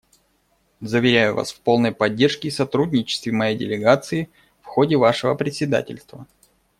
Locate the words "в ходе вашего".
4.63-5.35